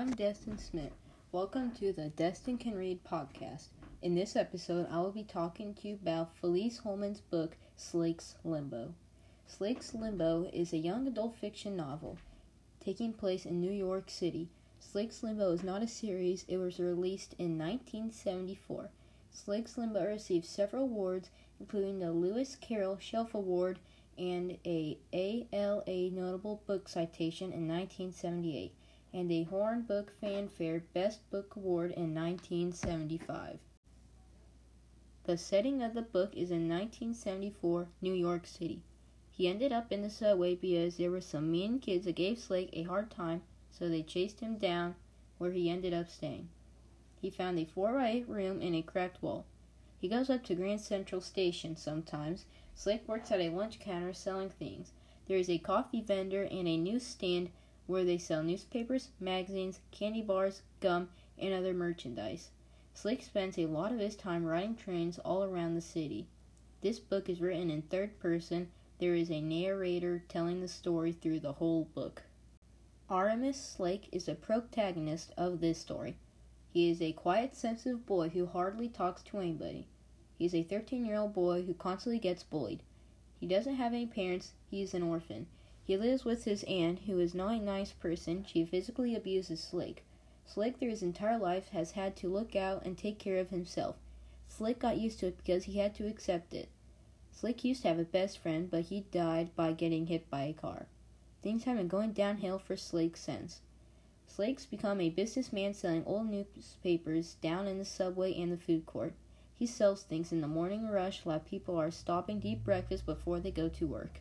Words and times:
I'm 0.00 0.12
Destin 0.12 0.56
Smith. 0.56 0.94
Welcome 1.30 1.72
to 1.72 1.92
the 1.92 2.08
Destin 2.08 2.56
Can 2.56 2.74
Read 2.74 3.04
podcast. 3.04 3.66
In 4.00 4.14
this 4.14 4.34
episode, 4.34 4.86
I 4.90 4.98
will 5.00 5.12
be 5.12 5.24
talking 5.24 5.74
to 5.74 5.88
you 5.88 5.98
about 6.00 6.34
Felice 6.34 6.78
Holman's 6.78 7.20
book, 7.20 7.58
Slake's 7.76 8.36
Limbo. 8.42 8.94
Slake's 9.46 9.92
Limbo 9.92 10.48
is 10.54 10.72
a 10.72 10.78
young 10.78 11.06
adult 11.06 11.36
fiction 11.36 11.76
novel 11.76 12.16
taking 12.82 13.12
place 13.12 13.44
in 13.44 13.60
New 13.60 13.70
York 13.70 14.08
City. 14.08 14.48
Slake's 14.78 15.22
Limbo 15.22 15.52
is 15.52 15.62
not 15.62 15.82
a 15.82 15.86
series, 15.86 16.46
it 16.48 16.56
was 16.56 16.78
released 16.78 17.34
in 17.38 17.58
1974. 17.58 18.88
Slake's 19.30 19.76
Limbo 19.76 20.06
received 20.06 20.46
several 20.46 20.84
awards, 20.84 21.28
including 21.60 21.98
the 21.98 22.10
Lewis 22.10 22.56
Carroll 22.58 22.96
Shelf 22.98 23.34
Award 23.34 23.78
and 24.16 24.56
a 24.64 24.96
ALA 25.12 26.10
Notable 26.10 26.62
Book 26.66 26.88
Citation 26.88 27.52
in 27.52 27.68
1978, 27.68 28.72
and 29.12 29.32
a 29.32 29.42
Horn 29.42 29.82
Book 29.82 30.12
Fanfare 30.20 30.84
Best 30.94 31.28
Book 31.30 31.56
Award 31.56 31.90
in 31.92 32.14
1975. 32.14 33.58
The 35.24 35.36
setting 35.36 35.82
of 35.82 35.94
the 35.94 36.02
book 36.02 36.36
is 36.36 36.50
in 36.50 36.68
1974 36.68 37.88
New 38.00 38.14
York 38.14 38.46
City. 38.46 38.82
He 39.30 39.48
ended 39.48 39.72
up 39.72 39.90
in 39.92 40.02
the 40.02 40.10
subway 40.10 40.54
because 40.54 40.96
there 40.96 41.10
were 41.10 41.20
some 41.20 41.50
mean 41.50 41.78
kids 41.78 42.04
that 42.04 42.14
gave 42.14 42.38
Slake 42.38 42.70
a 42.72 42.84
hard 42.84 43.10
time, 43.10 43.42
so 43.70 43.88
they 43.88 44.02
chased 44.02 44.40
him 44.40 44.58
down 44.58 44.94
where 45.38 45.52
he 45.52 45.70
ended 45.70 45.92
up 45.92 46.08
staying. 46.08 46.48
He 47.20 47.30
found 47.30 47.58
a 47.58 47.64
4 47.64 47.92
by 47.94 48.08
8 48.08 48.28
room 48.28 48.60
in 48.62 48.74
a 48.74 48.82
cracked 48.82 49.22
wall. 49.22 49.44
He 50.00 50.08
goes 50.08 50.30
up 50.30 50.44
to 50.44 50.54
Grand 50.54 50.80
Central 50.80 51.20
Station 51.20 51.76
sometimes 51.76 52.46
Slake 52.74 53.06
works 53.06 53.30
at 53.30 53.40
a 53.40 53.50
lunch 53.50 53.78
counter 53.78 54.14
selling 54.14 54.50
things. 54.50 54.92
There 55.26 55.36
is 55.36 55.50
a 55.50 55.58
coffee 55.58 56.00
vendor 56.00 56.44
and 56.44 56.66
a 56.66 56.78
newsstand 56.78 57.50
where 57.90 58.04
they 58.04 58.16
sell 58.16 58.44
newspapers, 58.44 59.08
magazines, 59.18 59.80
candy 59.90 60.22
bars, 60.22 60.62
gum, 60.78 61.08
and 61.36 61.52
other 61.52 61.74
merchandise. 61.74 62.50
Slake 62.94 63.22
spends 63.22 63.58
a 63.58 63.66
lot 63.66 63.90
of 63.90 63.98
his 63.98 64.14
time 64.14 64.44
riding 64.44 64.76
trains 64.76 65.18
all 65.18 65.42
around 65.42 65.74
the 65.74 65.80
city. 65.80 66.28
This 66.82 67.00
book 67.00 67.28
is 67.28 67.40
written 67.40 67.68
in 67.68 67.82
third 67.82 68.16
person. 68.20 68.70
There 69.00 69.16
is 69.16 69.28
a 69.28 69.40
narrator 69.40 70.22
telling 70.28 70.60
the 70.60 70.68
story 70.68 71.10
through 71.10 71.40
the 71.40 71.54
whole 71.54 71.86
book. 71.86 72.22
Aramis 73.10 73.60
Slake 73.60 74.08
is 74.12 74.26
the 74.26 74.36
protagonist 74.36 75.32
of 75.36 75.60
this 75.60 75.78
story. 75.78 76.16
He 76.72 76.90
is 76.90 77.02
a 77.02 77.12
quiet, 77.12 77.56
sensitive 77.56 78.06
boy 78.06 78.28
who 78.28 78.46
hardly 78.46 78.88
talks 78.88 79.22
to 79.24 79.38
anybody. 79.38 79.88
He 80.38 80.44
is 80.44 80.54
a 80.54 80.62
13 80.62 81.04
year 81.04 81.16
old 81.16 81.34
boy 81.34 81.62
who 81.62 81.74
constantly 81.74 82.20
gets 82.20 82.44
bullied. 82.44 82.84
He 83.40 83.48
doesn't 83.48 83.74
have 83.74 83.92
any 83.92 84.06
parents, 84.06 84.52
he 84.70 84.80
is 84.80 84.94
an 84.94 85.02
orphan. 85.02 85.48
He 85.90 85.96
lives 85.96 86.24
with 86.24 86.44
his 86.44 86.62
aunt, 86.68 87.00
who 87.00 87.18
is 87.18 87.34
not 87.34 87.54
a 87.54 87.58
nice 87.58 87.90
person. 87.90 88.44
She 88.44 88.64
physically 88.64 89.16
abuses 89.16 89.58
Slake. 89.58 90.04
Slake, 90.46 90.78
through 90.78 90.90
his 90.90 91.02
entire 91.02 91.36
life, 91.36 91.70
has 91.70 91.90
had 91.90 92.14
to 92.18 92.32
look 92.32 92.54
out 92.54 92.84
and 92.86 92.96
take 92.96 93.18
care 93.18 93.38
of 93.38 93.50
himself. 93.50 93.96
Slake 94.46 94.78
got 94.78 94.98
used 95.00 95.18
to 95.18 95.26
it 95.26 95.36
because 95.38 95.64
he 95.64 95.78
had 95.78 95.96
to 95.96 96.06
accept 96.06 96.54
it. 96.54 96.68
Slake 97.32 97.64
used 97.64 97.82
to 97.82 97.88
have 97.88 97.98
a 97.98 98.04
best 98.04 98.38
friend, 98.38 98.70
but 98.70 98.82
he 98.82 99.00
died 99.10 99.50
by 99.56 99.72
getting 99.72 100.06
hit 100.06 100.30
by 100.30 100.42
a 100.42 100.52
car. 100.52 100.86
Things 101.42 101.64
have 101.64 101.76
been 101.76 101.88
going 101.88 102.12
downhill 102.12 102.60
for 102.60 102.76
Slake 102.76 103.16
since. 103.16 103.60
Slake's 104.28 104.66
become 104.66 105.00
a 105.00 105.10
businessman 105.10 105.74
selling 105.74 106.04
old 106.06 106.28
newspapers 106.28 107.34
down 107.42 107.66
in 107.66 107.78
the 107.78 107.84
subway 107.84 108.32
and 108.40 108.52
the 108.52 108.56
food 108.56 108.86
court. 108.86 109.14
He 109.56 109.66
sells 109.66 110.04
things 110.04 110.30
in 110.30 110.40
the 110.40 110.46
morning 110.46 110.86
rush 110.86 111.24
while 111.24 111.40
people 111.40 111.76
are 111.76 111.90
stopping 111.90 112.40
to 112.42 112.48
eat 112.50 112.62
breakfast 112.62 113.06
before 113.06 113.40
they 113.40 113.50
go 113.50 113.68
to 113.70 113.88
work. 113.88 114.20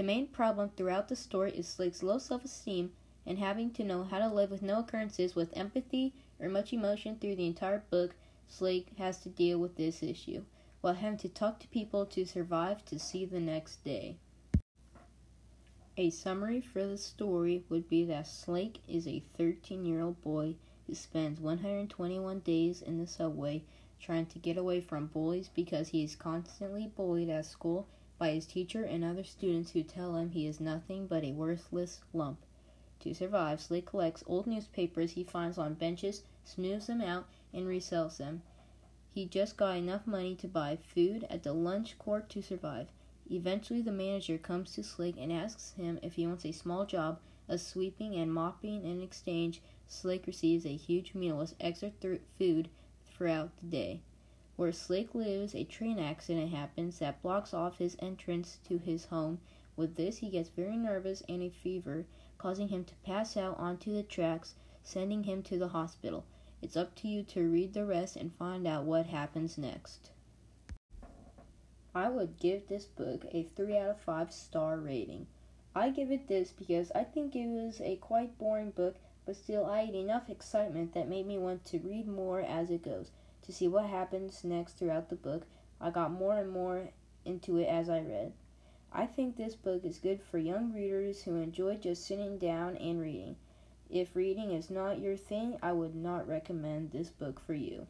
The 0.00 0.06
main 0.06 0.28
problem 0.28 0.70
throughout 0.70 1.08
the 1.08 1.14
story 1.14 1.52
is 1.52 1.68
Slake's 1.68 2.02
low 2.02 2.16
self 2.16 2.42
esteem 2.42 2.94
and 3.26 3.38
having 3.38 3.70
to 3.72 3.84
know 3.84 4.02
how 4.02 4.18
to 4.18 4.34
live 4.34 4.50
with 4.50 4.62
no 4.62 4.78
occurrences 4.78 5.34
with 5.34 5.54
empathy 5.54 6.14
or 6.38 6.48
much 6.48 6.72
emotion 6.72 7.16
through 7.16 7.36
the 7.36 7.44
entire 7.44 7.84
book. 7.90 8.14
Slake 8.48 8.96
has 8.96 9.18
to 9.18 9.28
deal 9.28 9.58
with 9.58 9.76
this 9.76 10.02
issue 10.02 10.46
while 10.80 10.94
having 10.94 11.18
to 11.18 11.28
talk 11.28 11.58
to 11.58 11.68
people 11.68 12.06
to 12.06 12.24
survive 12.24 12.82
to 12.86 12.98
see 12.98 13.26
the 13.26 13.40
next 13.40 13.84
day. 13.84 14.16
A 15.98 16.08
summary 16.08 16.62
for 16.62 16.86
the 16.86 16.96
story 16.96 17.66
would 17.68 17.86
be 17.86 18.02
that 18.06 18.26
Slake 18.26 18.80
is 18.88 19.06
a 19.06 19.22
13 19.36 19.84
year 19.84 20.00
old 20.00 20.22
boy 20.22 20.54
who 20.86 20.94
spends 20.94 21.40
121 21.40 22.38
days 22.38 22.80
in 22.80 22.96
the 22.96 23.06
subway 23.06 23.64
trying 24.00 24.24
to 24.24 24.38
get 24.38 24.56
away 24.56 24.80
from 24.80 25.08
bullies 25.08 25.50
because 25.54 25.88
he 25.88 26.02
is 26.02 26.16
constantly 26.16 26.90
bullied 26.96 27.28
at 27.28 27.44
school 27.44 27.86
by 28.20 28.32
his 28.32 28.44
teacher 28.44 28.84
and 28.84 29.02
other 29.02 29.24
students 29.24 29.70
who 29.70 29.82
tell 29.82 30.14
him 30.14 30.28
he 30.28 30.46
is 30.46 30.60
nothing 30.60 31.06
but 31.06 31.24
a 31.24 31.32
worthless 31.32 32.02
lump. 32.12 32.38
To 33.00 33.14
survive, 33.14 33.62
Slake 33.62 33.86
collects 33.86 34.22
old 34.26 34.46
newspapers 34.46 35.12
he 35.12 35.24
finds 35.24 35.56
on 35.56 35.72
benches, 35.72 36.22
smooths 36.44 36.88
them 36.88 37.00
out, 37.00 37.26
and 37.54 37.66
resells 37.66 38.18
them. 38.18 38.42
He 39.14 39.24
just 39.24 39.56
got 39.56 39.78
enough 39.78 40.06
money 40.06 40.34
to 40.34 40.46
buy 40.46 40.76
food 40.76 41.26
at 41.30 41.44
the 41.44 41.54
lunch 41.54 41.98
court 41.98 42.28
to 42.28 42.42
survive. 42.42 42.88
Eventually, 43.30 43.80
the 43.80 43.90
manager 43.90 44.36
comes 44.36 44.74
to 44.74 44.84
Slake 44.84 45.16
and 45.18 45.32
asks 45.32 45.72
him 45.72 45.98
if 46.02 46.16
he 46.16 46.26
wants 46.26 46.44
a 46.44 46.52
small 46.52 46.84
job 46.84 47.20
of 47.48 47.62
sweeping 47.62 48.14
and 48.16 48.34
mopping. 48.34 48.84
In 48.84 49.00
exchange, 49.00 49.62
Slake 49.88 50.26
receives 50.26 50.66
a 50.66 50.76
huge 50.76 51.14
meal 51.14 51.38
with 51.38 51.54
extra 51.58 51.90
th- 51.90 52.20
food 52.38 52.68
throughout 53.06 53.56
the 53.62 53.66
day. 53.66 54.02
Where 54.60 54.72
Slake 54.72 55.14
lives, 55.14 55.54
a 55.54 55.64
train 55.64 55.98
accident 55.98 56.50
happens 56.50 56.98
that 56.98 57.22
blocks 57.22 57.54
off 57.54 57.78
his 57.78 57.96
entrance 57.98 58.58
to 58.64 58.76
his 58.76 59.06
home. 59.06 59.40
With 59.74 59.96
this, 59.96 60.18
he 60.18 60.28
gets 60.28 60.50
very 60.50 60.76
nervous 60.76 61.22
and 61.30 61.42
a 61.42 61.48
fever, 61.48 62.04
causing 62.36 62.68
him 62.68 62.84
to 62.84 62.94
pass 62.96 63.38
out 63.38 63.58
onto 63.58 63.90
the 63.90 64.02
tracks, 64.02 64.56
sending 64.82 65.24
him 65.24 65.42
to 65.44 65.58
the 65.58 65.68
hospital. 65.68 66.26
It's 66.60 66.76
up 66.76 66.94
to 66.96 67.08
you 67.08 67.22
to 67.22 67.48
read 67.48 67.72
the 67.72 67.86
rest 67.86 68.16
and 68.16 68.34
find 68.34 68.66
out 68.66 68.84
what 68.84 69.06
happens 69.06 69.56
next. 69.56 70.10
I 71.94 72.10
would 72.10 72.38
give 72.38 72.68
this 72.68 72.84
book 72.84 73.24
a 73.32 73.44
3 73.44 73.78
out 73.78 73.88
of 73.88 74.00
5 74.00 74.30
star 74.30 74.76
rating. 74.76 75.26
I 75.74 75.88
give 75.88 76.10
it 76.10 76.28
this 76.28 76.52
because 76.52 76.92
I 76.94 77.04
think 77.04 77.34
it 77.34 77.46
was 77.46 77.80
a 77.80 77.96
quite 77.96 78.36
boring 78.36 78.72
book 78.72 78.96
but 79.24 79.36
still 79.36 79.64
I 79.64 79.84
had 79.84 79.94
enough 79.94 80.28
excitement 80.28 80.92
that 80.92 81.08
made 81.08 81.26
me 81.26 81.38
want 81.38 81.64
to 81.66 81.78
read 81.78 82.06
more 82.06 82.40
as 82.40 82.70
it 82.70 82.82
goes, 82.82 83.10
to 83.50 83.56
see 83.56 83.66
what 83.66 83.86
happens 83.86 84.44
next 84.44 84.74
throughout 84.74 85.08
the 85.08 85.16
book. 85.16 85.42
I 85.80 85.90
got 85.90 86.12
more 86.12 86.36
and 86.36 86.50
more 86.50 86.90
into 87.24 87.56
it 87.56 87.64
as 87.66 87.90
I 87.90 88.00
read. 88.00 88.32
I 88.92 89.06
think 89.06 89.36
this 89.36 89.56
book 89.56 89.84
is 89.84 89.98
good 89.98 90.20
for 90.22 90.38
young 90.38 90.72
readers 90.72 91.22
who 91.22 91.34
enjoy 91.34 91.76
just 91.76 92.06
sitting 92.06 92.38
down 92.38 92.76
and 92.76 93.00
reading. 93.00 93.36
If 93.88 94.14
reading 94.14 94.52
is 94.52 94.70
not 94.70 95.00
your 95.00 95.16
thing, 95.16 95.58
I 95.62 95.72
would 95.72 95.96
not 95.96 96.28
recommend 96.28 96.92
this 96.92 97.08
book 97.08 97.40
for 97.44 97.54
you. 97.54 97.86